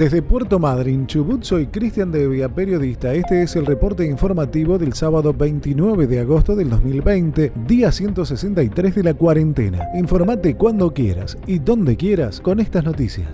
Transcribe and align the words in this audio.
Desde 0.00 0.22
Puerto 0.22 0.58
Madryn, 0.58 1.06
Chubut, 1.06 1.42
soy 1.42 1.66
Cristian 1.66 2.10
de 2.10 2.26
Vía, 2.26 2.48
periodista. 2.48 3.12
Este 3.12 3.42
es 3.42 3.54
el 3.54 3.66
reporte 3.66 4.06
informativo 4.06 4.78
del 4.78 4.94
sábado 4.94 5.34
29 5.34 6.06
de 6.06 6.20
agosto 6.20 6.56
del 6.56 6.70
2020, 6.70 7.52
día 7.66 7.92
163 7.92 8.94
de 8.94 9.02
la 9.02 9.12
cuarentena. 9.12 9.90
Informate 9.94 10.56
cuando 10.56 10.94
quieras 10.94 11.36
y 11.46 11.58
donde 11.58 11.98
quieras 11.98 12.40
con 12.40 12.60
estas 12.60 12.82
noticias. 12.82 13.28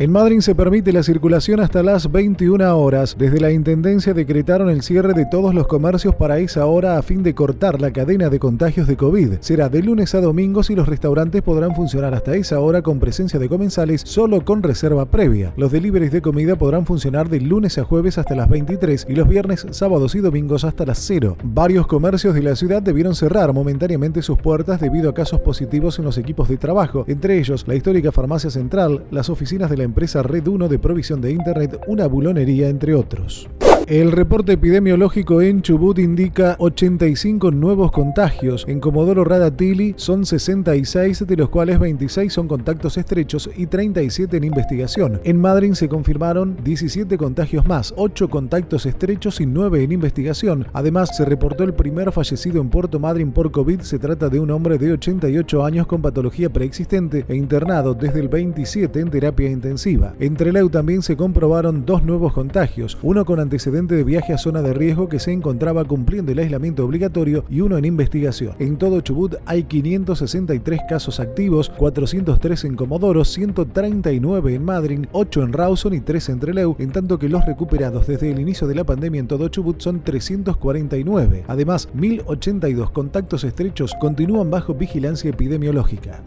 En 0.00 0.12
Madrid 0.12 0.40
se 0.40 0.54
permite 0.54 0.94
la 0.94 1.02
circulación 1.02 1.60
hasta 1.60 1.82
las 1.82 2.10
21 2.10 2.74
horas. 2.74 3.16
Desde 3.18 3.38
la 3.38 3.52
Intendencia 3.52 4.14
decretaron 4.14 4.70
el 4.70 4.80
cierre 4.80 5.12
de 5.12 5.26
todos 5.26 5.54
los 5.54 5.66
comercios 5.66 6.14
para 6.14 6.38
esa 6.38 6.64
hora 6.64 6.96
a 6.96 7.02
fin 7.02 7.22
de 7.22 7.34
cortar 7.34 7.82
la 7.82 7.92
cadena 7.92 8.30
de 8.30 8.38
contagios 8.38 8.86
de 8.86 8.96
COVID. 8.96 9.34
Será 9.40 9.68
de 9.68 9.82
lunes 9.82 10.14
a 10.14 10.22
domingos 10.22 10.70
y 10.70 10.74
los 10.74 10.88
restaurantes 10.88 11.42
podrán 11.42 11.74
funcionar 11.76 12.14
hasta 12.14 12.34
esa 12.34 12.60
hora 12.60 12.80
con 12.80 12.98
presencia 12.98 13.38
de 13.38 13.50
comensales 13.50 14.00
solo 14.06 14.42
con 14.42 14.62
reserva 14.62 15.04
previa. 15.04 15.52
Los 15.58 15.70
deliveries 15.70 16.12
de 16.12 16.22
comida 16.22 16.56
podrán 16.56 16.86
funcionar 16.86 17.28
de 17.28 17.42
lunes 17.42 17.76
a 17.76 17.84
jueves 17.84 18.16
hasta 18.16 18.34
las 18.34 18.48
23 18.48 19.06
y 19.06 19.14
los 19.14 19.28
viernes, 19.28 19.66
sábados 19.70 20.14
y 20.14 20.20
domingos 20.20 20.64
hasta 20.64 20.86
las 20.86 20.96
0. 21.00 21.36
Varios 21.44 21.86
comercios 21.86 22.34
de 22.34 22.42
la 22.42 22.56
ciudad 22.56 22.80
debieron 22.80 23.14
cerrar 23.14 23.52
momentáneamente 23.52 24.22
sus 24.22 24.38
puertas 24.38 24.80
debido 24.80 25.10
a 25.10 25.14
casos 25.14 25.40
positivos 25.40 25.98
en 25.98 26.06
los 26.06 26.16
equipos 26.16 26.48
de 26.48 26.56
trabajo, 26.56 27.04
entre 27.06 27.38
ellos 27.38 27.68
la 27.68 27.74
histórica 27.74 28.10
farmacia 28.12 28.48
central, 28.48 29.04
las 29.10 29.28
oficinas 29.28 29.68
de 29.68 29.76
la 29.76 29.89
empresa 29.90 30.22
Red 30.22 30.46
1 30.46 30.68
de 30.68 30.78
provisión 30.78 31.20
de 31.20 31.32
Internet, 31.32 31.80
una 31.88 32.06
bulonería, 32.06 32.68
entre 32.68 32.94
otros. 32.94 33.48
El 33.90 34.12
reporte 34.12 34.52
epidemiológico 34.52 35.42
en 35.42 35.62
Chubut 35.62 35.98
indica 35.98 36.54
85 36.60 37.50
nuevos 37.50 37.90
contagios. 37.90 38.64
En 38.68 38.78
Comodoro 38.78 39.24
Radatili 39.24 39.94
son 39.96 40.24
66, 40.24 41.26
de 41.26 41.36
los 41.36 41.48
cuales 41.48 41.80
26 41.80 42.32
son 42.32 42.46
contactos 42.46 42.96
estrechos 42.98 43.50
y 43.56 43.66
37 43.66 44.36
en 44.36 44.44
investigación. 44.44 45.20
En 45.24 45.40
Madrid 45.40 45.72
se 45.72 45.88
confirmaron 45.88 46.56
17 46.62 47.18
contagios 47.18 47.66
más, 47.66 47.92
8 47.96 48.30
contactos 48.30 48.86
estrechos 48.86 49.40
y 49.40 49.46
9 49.46 49.82
en 49.82 49.90
investigación. 49.90 50.68
Además, 50.72 51.16
se 51.16 51.24
reportó 51.24 51.64
el 51.64 51.74
primer 51.74 52.12
fallecido 52.12 52.60
en 52.60 52.70
Puerto 52.70 53.00
Madryn 53.00 53.32
por 53.32 53.50
COVID. 53.50 53.80
Se 53.80 53.98
trata 53.98 54.28
de 54.28 54.38
un 54.38 54.52
hombre 54.52 54.78
de 54.78 54.92
88 54.92 55.64
años 55.64 55.88
con 55.88 56.00
patología 56.00 56.48
preexistente 56.48 57.24
e 57.26 57.34
internado 57.34 57.94
desde 57.94 58.20
el 58.20 58.28
27 58.28 59.00
en 59.00 59.10
terapia 59.10 59.50
intensiva. 59.50 60.14
En 60.20 60.36
Trelew 60.36 60.70
también 60.70 61.02
se 61.02 61.16
comprobaron 61.16 61.84
dos 61.84 62.04
nuevos 62.04 62.32
contagios, 62.32 62.96
uno 63.02 63.24
con 63.24 63.40
antecedentes 63.40 63.79
de 63.86 64.04
viaje 64.04 64.32
a 64.32 64.38
zona 64.38 64.62
de 64.62 64.74
riesgo 64.74 65.08
que 65.08 65.18
se 65.18 65.32
encontraba 65.32 65.84
cumpliendo 65.84 66.32
el 66.32 66.38
aislamiento 66.38 66.84
obligatorio 66.84 67.44
y 67.48 67.60
uno 67.60 67.78
en 67.78 67.84
investigación. 67.84 68.54
En 68.58 68.76
todo 68.76 69.00
Chubut 69.00 69.36
hay 69.46 69.64
563 69.64 70.80
casos 70.88 71.20
activos, 71.20 71.70
403 71.70 72.64
en 72.64 72.76
Comodoro, 72.76 73.24
139 73.24 74.54
en 74.54 74.64
Madryn, 74.64 75.08
8 75.12 75.42
en 75.42 75.52
Rawson 75.52 75.94
y 75.94 76.00
3 76.00 76.28
en 76.30 76.40
Trelew, 76.40 76.76
en 76.78 76.92
tanto 76.92 77.18
que 77.18 77.28
los 77.28 77.44
recuperados 77.44 78.06
desde 78.06 78.30
el 78.30 78.40
inicio 78.40 78.66
de 78.66 78.74
la 78.74 78.84
pandemia 78.84 79.20
en 79.20 79.28
todo 79.28 79.48
Chubut 79.48 79.80
son 79.80 80.02
349. 80.02 81.44
Además, 81.46 81.88
1082 81.94 82.90
contactos 82.90 83.44
estrechos 83.44 83.94
continúan 84.00 84.50
bajo 84.50 84.74
vigilancia 84.74 85.30
epidemiológica. 85.30 86.22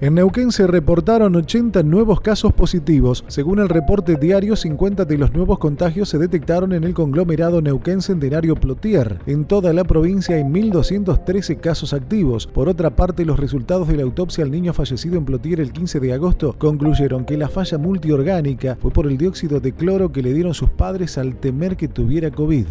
En 0.00 0.14
Neuquén 0.14 0.50
se 0.50 0.66
reportaron 0.66 1.36
80 1.36 1.84
nuevos 1.84 2.20
casos 2.20 2.52
positivos. 2.52 3.24
Según 3.28 3.60
el 3.60 3.68
reporte 3.68 4.16
diario, 4.16 4.56
50 4.56 5.04
de 5.04 5.16
los 5.16 5.32
nuevos 5.32 5.60
contagios 5.60 6.08
se 6.08 6.18
detectaron 6.18 6.72
en 6.72 6.82
el 6.82 6.94
conglomerado 6.94 7.62
Neuquén 7.62 8.02
Centenario 8.02 8.56
Plotier. 8.56 9.20
En 9.26 9.44
toda 9.44 9.72
la 9.72 9.84
provincia 9.84 10.34
hay 10.34 10.42
1.213 10.42 11.60
casos 11.60 11.94
activos. 11.94 12.48
Por 12.48 12.68
otra 12.68 12.96
parte, 12.96 13.24
los 13.24 13.38
resultados 13.38 13.86
de 13.86 13.96
la 13.96 14.02
autopsia 14.02 14.42
al 14.42 14.50
niño 14.50 14.72
fallecido 14.72 15.16
en 15.16 15.24
Plotier 15.24 15.60
el 15.60 15.72
15 15.72 16.00
de 16.00 16.12
agosto 16.12 16.56
concluyeron 16.58 17.24
que 17.24 17.38
la 17.38 17.48
falla 17.48 17.78
multiorgánica 17.78 18.76
fue 18.80 18.90
por 18.90 19.06
el 19.06 19.16
dióxido 19.16 19.60
de 19.60 19.72
cloro 19.72 20.10
que 20.10 20.22
le 20.22 20.34
dieron 20.34 20.54
sus 20.54 20.70
padres 20.70 21.18
al 21.18 21.36
temer 21.36 21.76
que 21.76 21.86
tuviera 21.86 22.32
COVID. 22.32 22.66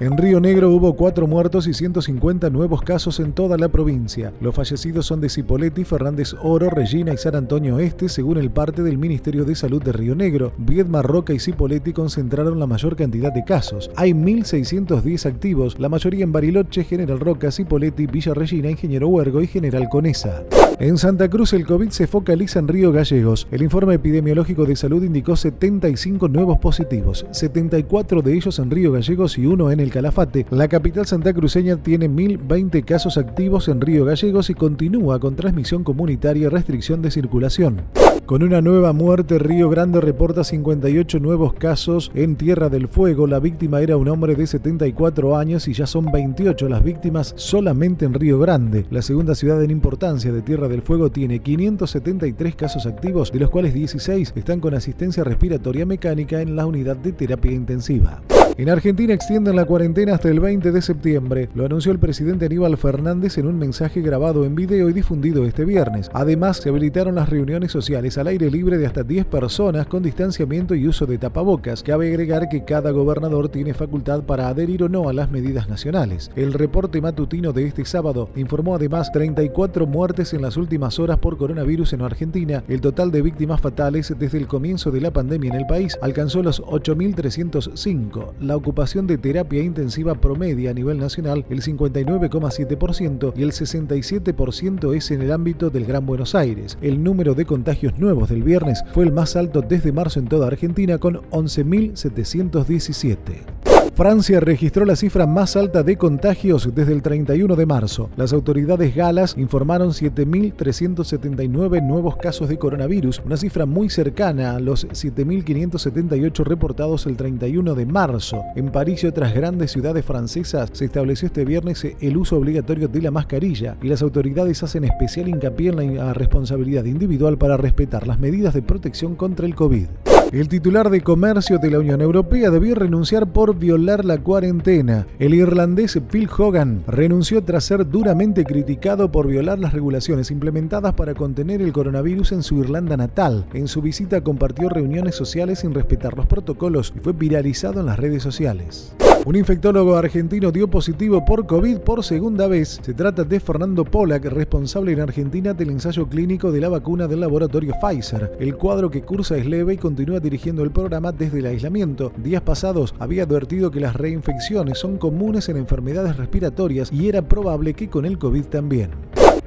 En 0.00 0.18
Río 0.18 0.40
Negro 0.40 0.70
hubo 0.70 0.94
cuatro 0.94 1.28
muertos 1.28 1.68
y 1.68 1.74
150 1.74 2.50
nuevos 2.50 2.82
casos 2.82 3.20
en 3.20 3.32
toda 3.32 3.56
la 3.56 3.68
provincia. 3.68 4.32
Los 4.40 4.54
fallecidos 4.54 5.06
son 5.06 5.20
de 5.20 5.28
Cipoletti, 5.28 5.84
Fernández 5.84 6.34
Oro, 6.42 6.68
Regina 6.68 7.12
y 7.12 7.16
San 7.16 7.36
Antonio 7.36 7.78
Este, 7.78 8.08
según 8.08 8.38
el 8.38 8.50
parte 8.50 8.82
del 8.82 8.98
Ministerio 8.98 9.44
de 9.44 9.54
Salud 9.54 9.80
de 9.82 9.92
Río 9.92 10.16
Negro. 10.16 10.52
Viedma, 10.58 11.02
Roca 11.02 11.32
y 11.32 11.38
Cipoletti 11.38 11.92
concentraron 11.92 12.58
la 12.58 12.66
mayor 12.66 12.96
cantidad 12.96 13.32
de 13.32 13.44
casos. 13.44 13.90
Hay 13.94 14.12
1.610 14.12 15.26
activos, 15.26 15.78
la 15.78 15.88
mayoría 15.88 16.24
en 16.24 16.32
Bariloche, 16.32 16.82
General 16.82 17.20
Roca, 17.20 17.52
Cipoletti, 17.52 18.06
Villa 18.06 18.34
Regina, 18.34 18.70
Ingeniero 18.70 19.06
Huergo 19.08 19.42
y 19.42 19.46
General 19.46 19.88
Conesa. 19.88 20.42
En 20.80 20.98
Santa 20.98 21.28
Cruz 21.28 21.52
el 21.52 21.66
COVID 21.66 21.90
se 21.90 22.08
focaliza 22.08 22.58
en 22.58 22.66
Río 22.66 22.90
Gallegos. 22.90 23.46
El 23.52 23.62
informe 23.62 23.94
epidemiológico 23.94 24.64
de 24.64 24.74
salud 24.74 25.04
indicó 25.04 25.36
75 25.36 26.28
nuevos 26.28 26.58
positivos, 26.58 27.26
74 27.30 28.22
de 28.22 28.34
ellos 28.34 28.58
en 28.58 28.70
Río 28.72 28.90
Gallegos 28.90 29.38
y 29.38 29.46
uno 29.46 29.70
en 29.70 29.78
el 29.78 29.92
Calafate. 29.92 30.46
La 30.50 30.66
capital 30.66 31.06
santacruceña 31.06 31.76
tiene 31.76 32.10
1.020 32.10 32.84
casos 32.84 33.18
activos 33.18 33.68
en 33.68 33.80
Río 33.80 34.04
Gallegos 34.04 34.50
y 34.50 34.54
continúa 34.54 35.20
con 35.20 35.36
transmisión 35.36 35.84
comunitaria 35.84 36.46
y 36.46 36.48
restricción 36.48 37.02
de 37.02 37.12
circulación. 37.12 37.82
Con 38.26 38.42
una 38.42 38.62
nueva 38.62 38.94
muerte, 38.94 39.38
Río 39.38 39.68
Grande 39.68 40.00
reporta 40.00 40.44
58 40.44 41.20
nuevos 41.20 41.52
casos 41.52 42.10
en 42.14 42.36
Tierra 42.36 42.70
del 42.70 42.88
Fuego. 42.88 43.26
La 43.26 43.38
víctima 43.38 43.82
era 43.82 43.98
un 43.98 44.08
hombre 44.08 44.34
de 44.34 44.46
74 44.46 45.36
años 45.36 45.68
y 45.68 45.74
ya 45.74 45.86
son 45.86 46.10
28 46.10 46.70
las 46.70 46.82
víctimas 46.82 47.34
solamente 47.36 48.06
en 48.06 48.14
Río 48.14 48.38
Grande. 48.38 48.86
La 48.90 49.02
segunda 49.02 49.34
ciudad 49.34 49.62
en 49.62 49.70
importancia 49.70 50.32
de 50.32 50.40
Tierra 50.40 50.68
del 50.68 50.80
Fuego 50.80 51.10
tiene 51.10 51.40
573 51.40 52.56
casos 52.56 52.86
activos, 52.86 53.30
de 53.30 53.40
los 53.40 53.50
cuales 53.50 53.74
16 53.74 54.32
están 54.34 54.58
con 54.58 54.72
asistencia 54.72 55.22
respiratoria 55.22 55.84
mecánica 55.84 56.40
en 56.40 56.56
la 56.56 56.64
unidad 56.64 56.96
de 56.96 57.12
terapia 57.12 57.52
intensiva. 57.52 58.22
En 58.56 58.68
Argentina 58.68 59.12
extienden 59.12 59.56
la 59.56 59.64
cuarentena 59.64 60.14
hasta 60.14 60.28
el 60.28 60.38
20 60.38 60.70
de 60.70 60.80
septiembre. 60.80 61.48
Lo 61.56 61.66
anunció 61.66 61.90
el 61.90 61.98
presidente 61.98 62.46
Aníbal 62.46 62.76
Fernández 62.76 63.36
en 63.36 63.48
un 63.48 63.58
mensaje 63.58 64.00
grabado 64.00 64.44
en 64.44 64.54
video 64.54 64.88
y 64.88 64.92
difundido 64.92 65.44
este 65.44 65.64
viernes. 65.64 66.08
Además, 66.14 66.58
se 66.58 66.68
habilitaron 66.68 67.16
las 67.16 67.28
reuniones 67.28 67.72
sociales 67.72 68.16
al 68.16 68.28
aire 68.28 68.52
libre 68.52 68.78
de 68.78 68.86
hasta 68.86 69.02
10 69.02 69.26
personas 69.26 69.88
con 69.88 70.04
distanciamiento 70.04 70.76
y 70.76 70.86
uso 70.86 71.04
de 71.04 71.18
tapabocas. 71.18 71.82
Cabe 71.82 72.06
agregar 72.10 72.48
que 72.48 72.64
cada 72.64 72.92
gobernador 72.92 73.48
tiene 73.48 73.74
facultad 73.74 74.22
para 74.22 74.46
adherir 74.46 74.84
o 74.84 74.88
no 74.88 75.08
a 75.08 75.12
las 75.12 75.32
medidas 75.32 75.68
nacionales. 75.68 76.30
El 76.36 76.52
reporte 76.52 77.00
matutino 77.00 77.52
de 77.52 77.66
este 77.66 77.84
sábado 77.84 78.30
informó 78.36 78.76
además 78.76 79.10
34 79.10 79.88
muertes 79.88 80.32
en 80.32 80.42
las 80.42 80.56
últimas 80.56 81.00
horas 81.00 81.18
por 81.18 81.38
coronavirus 81.38 81.94
en 81.94 82.02
Argentina. 82.02 82.62
El 82.68 82.80
total 82.80 83.10
de 83.10 83.20
víctimas 83.20 83.60
fatales 83.60 84.14
desde 84.16 84.38
el 84.38 84.46
comienzo 84.46 84.92
de 84.92 85.00
la 85.00 85.12
pandemia 85.12 85.50
en 85.50 85.58
el 85.58 85.66
país 85.66 85.98
alcanzó 86.00 86.40
los 86.40 86.62
8.305 86.62 88.43
la 88.44 88.56
ocupación 88.56 89.06
de 89.06 89.18
terapia 89.18 89.62
intensiva 89.62 90.14
promedia 90.14 90.70
a 90.70 90.74
nivel 90.74 90.98
nacional 90.98 91.44
el 91.50 91.62
59,7% 91.62 93.32
y 93.36 93.42
el 93.42 93.52
67% 93.52 94.96
es 94.96 95.10
en 95.10 95.22
el 95.22 95.32
ámbito 95.32 95.70
del 95.70 95.86
Gran 95.86 96.06
Buenos 96.06 96.34
Aires. 96.34 96.78
El 96.80 97.02
número 97.02 97.34
de 97.34 97.44
contagios 97.44 97.98
nuevos 97.98 98.28
del 98.28 98.42
viernes 98.42 98.82
fue 98.92 99.04
el 99.04 99.12
más 99.12 99.36
alto 99.36 99.62
desde 99.62 99.92
marzo 99.92 100.20
en 100.20 100.28
toda 100.28 100.46
Argentina 100.46 100.98
con 100.98 101.22
11.717. 101.30 103.73
Francia 103.96 104.40
registró 104.40 104.84
la 104.84 104.96
cifra 104.96 105.24
más 105.24 105.54
alta 105.54 105.84
de 105.84 105.96
contagios 105.96 106.74
desde 106.74 106.92
el 106.92 107.00
31 107.00 107.54
de 107.54 107.64
marzo. 107.64 108.10
Las 108.16 108.32
autoridades 108.32 108.92
galas 108.92 109.36
informaron 109.38 109.90
7.379 109.90 111.80
nuevos 111.80 112.16
casos 112.16 112.48
de 112.48 112.58
coronavirus, 112.58 113.22
una 113.24 113.36
cifra 113.36 113.66
muy 113.66 113.88
cercana 113.90 114.56
a 114.56 114.58
los 114.58 114.88
7.578 114.88 116.44
reportados 116.44 117.06
el 117.06 117.16
31 117.16 117.76
de 117.76 117.86
marzo. 117.86 118.42
En 118.56 118.72
París 118.72 119.04
y 119.04 119.06
otras 119.06 119.32
grandes 119.32 119.70
ciudades 119.70 120.04
francesas 120.04 120.70
se 120.72 120.86
estableció 120.86 121.26
este 121.26 121.44
viernes 121.44 121.86
el 122.00 122.16
uso 122.16 122.36
obligatorio 122.36 122.88
de 122.88 123.00
la 123.00 123.12
mascarilla 123.12 123.76
y 123.80 123.86
las 123.86 124.02
autoridades 124.02 124.60
hacen 124.64 124.82
especial 124.82 125.28
hincapié 125.28 125.70
en 125.70 125.98
la 125.98 126.12
responsabilidad 126.12 126.84
individual 126.84 127.38
para 127.38 127.56
respetar 127.56 128.08
las 128.08 128.18
medidas 128.18 128.54
de 128.54 128.62
protección 128.62 129.14
contra 129.14 129.46
el 129.46 129.54
COVID. 129.54 129.86
El 130.34 130.48
titular 130.48 130.90
de 130.90 131.00
comercio 131.00 131.58
de 131.58 131.70
la 131.70 131.78
Unión 131.78 132.00
Europea 132.00 132.50
debió 132.50 132.74
renunciar 132.74 133.32
por 133.32 133.56
violar 133.56 134.04
la 134.04 134.18
cuarentena. 134.18 135.06
El 135.20 135.32
irlandés 135.32 135.96
Phil 136.10 136.28
Hogan 136.36 136.82
renunció 136.88 137.44
tras 137.44 137.62
ser 137.62 137.88
duramente 137.88 138.44
criticado 138.44 139.12
por 139.12 139.28
violar 139.28 139.60
las 139.60 139.72
regulaciones 139.72 140.32
implementadas 140.32 140.94
para 140.94 141.14
contener 141.14 141.62
el 141.62 141.72
coronavirus 141.72 142.32
en 142.32 142.42
su 142.42 142.58
Irlanda 142.58 142.96
natal. 142.96 143.46
En 143.54 143.68
su 143.68 143.80
visita 143.80 144.22
compartió 144.22 144.68
reuniones 144.68 145.14
sociales 145.14 145.60
sin 145.60 145.72
respetar 145.72 146.16
los 146.16 146.26
protocolos 146.26 146.92
y 146.96 146.98
fue 146.98 147.12
viralizado 147.12 147.78
en 147.78 147.86
las 147.86 148.00
redes 148.00 148.24
sociales. 148.24 148.92
Un 149.26 149.36
infectólogo 149.36 149.96
argentino 149.96 150.52
dio 150.52 150.68
positivo 150.68 151.24
por 151.24 151.46
COVID 151.46 151.78
por 151.78 152.04
segunda 152.04 152.46
vez. 152.46 152.78
Se 152.82 152.92
trata 152.92 153.24
de 153.24 153.40
Fernando 153.40 153.82
Polak, 153.82 154.26
responsable 154.26 154.92
en 154.92 155.00
Argentina 155.00 155.54
del 155.54 155.70
ensayo 155.70 156.06
clínico 156.06 156.52
de 156.52 156.60
la 156.60 156.68
vacuna 156.68 157.08
del 157.08 157.20
laboratorio 157.20 157.72
Pfizer. 157.80 158.36
El 158.38 158.56
cuadro 158.56 158.90
que 158.90 159.00
cursa 159.00 159.38
es 159.38 159.46
leve 159.46 159.72
y 159.72 159.78
continúa 159.78 160.20
dirigiendo 160.20 160.62
el 160.62 160.72
programa 160.72 161.10
desde 161.10 161.38
el 161.38 161.46
aislamiento. 161.46 162.12
Días 162.18 162.42
pasados 162.42 162.94
había 162.98 163.22
advertido 163.22 163.70
que 163.70 163.80
las 163.80 163.96
reinfecciones 163.96 164.76
son 164.78 164.98
comunes 164.98 165.48
en 165.48 165.56
enfermedades 165.56 166.18
respiratorias 166.18 166.92
y 166.92 167.08
era 167.08 167.22
probable 167.22 167.72
que 167.72 167.88
con 167.88 168.04
el 168.04 168.18
COVID 168.18 168.44
también. 168.44 168.90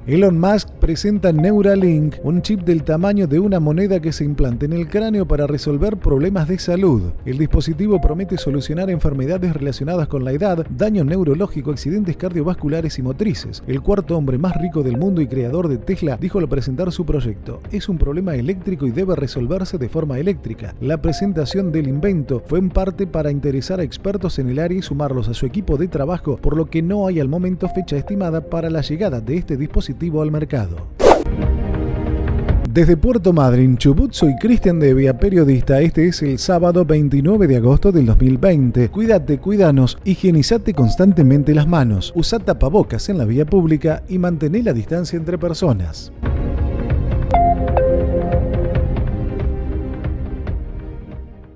Elon 0.07 0.39
Musk 0.39 0.69
presenta 0.79 1.33
Neuralink, 1.33 2.15
un 2.23 2.41
chip 2.41 2.61
del 2.61 2.83
tamaño 2.83 3.27
de 3.27 3.41
una 3.41 3.59
moneda 3.59 3.99
que 3.99 4.13
se 4.13 4.23
implanta 4.23 4.63
en 4.63 4.71
el 4.71 4.87
cráneo 4.87 5.27
para 5.27 5.47
resolver 5.47 5.97
problemas 5.97 6.47
de 6.47 6.57
salud. 6.59 7.11
El 7.25 7.37
dispositivo 7.37 7.99
promete 7.99 8.37
solucionar 8.37 8.89
enfermedades 8.89 9.51
relacionadas 9.51 10.07
con 10.07 10.23
la 10.23 10.31
edad, 10.31 10.65
daño 10.69 11.03
neurológico, 11.03 11.71
accidentes 11.71 12.15
cardiovasculares 12.15 12.97
y 12.97 13.01
motrices. 13.01 13.61
El 13.67 13.81
cuarto 13.81 14.15
hombre 14.15 14.37
más 14.37 14.55
rico 14.55 14.81
del 14.81 14.95
mundo 14.95 15.19
y 15.19 15.27
creador 15.27 15.67
de 15.67 15.77
Tesla 15.77 16.15
dijo 16.15 16.39
al 16.39 16.47
presentar 16.47 16.89
su 16.93 17.05
proyecto, 17.05 17.59
es 17.73 17.89
un 17.89 17.97
problema 17.97 18.35
eléctrico 18.35 18.87
y 18.87 18.91
debe 18.91 19.13
resolverse 19.13 19.77
de 19.77 19.89
forma 19.89 20.19
eléctrica. 20.19 20.73
La 20.79 21.01
presentación 21.01 21.73
del 21.73 21.89
invento 21.89 22.41
fue 22.45 22.59
en 22.59 22.69
parte 22.69 23.07
para 23.07 23.29
interesar 23.29 23.81
a 23.81 23.83
expertos 23.83 24.39
en 24.39 24.47
el 24.47 24.59
área 24.59 24.79
y 24.79 24.81
sumarlos 24.81 25.27
a 25.27 25.33
su 25.33 25.45
equipo 25.45 25.75
de 25.75 25.89
trabajo, 25.89 26.37
por 26.37 26.55
lo 26.55 26.67
que 26.67 26.81
no 26.81 27.07
hay 27.07 27.19
al 27.19 27.27
momento 27.27 27.67
fecha 27.67 27.97
estimada 27.97 28.39
para 28.39 28.69
la 28.69 28.79
llegada 28.79 29.19
de 29.19 29.35
este 29.35 29.57
dispositivo 29.57 29.96
al 30.21 30.31
mercado. 30.31 30.87
Desde 32.71 32.95
Puerto 32.95 33.33
Madryn, 33.33 33.77
Chubut, 33.77 34.13
soy 34.13 34.35
Cristian 34.35 34.79
Devia, 34.79 35.17
periodista. 35.17 35.81
Este 35.81 36.07
es 36.07 36.21
el 36.21 36.37
sábado 36.37 36.85
29 36.85 37.47
de 37.47 37.57
agosto 37.57 37.91
del 37.91 38.05
2020. 38.05 38.89
Cuídate, 38.89 39.39
cuidanos, 39.39 39.97
higienizate 40.03 40.75
constantemente 40.75 41.55
las 41.55 41.67
manos, 41.67 42.13
usa 42.15 42.37
tapabocas 42.37 43.09
en 43.09 43.17
la 43.17 43.25
vía 43.25 43.47
pública 43.47 44.03
y 44.07 44.19
mantén 44.19 44.63
la 44.63 44.73
distancia 44.73 45.17
entre 45.17 45.39
personas. 45.39 46.11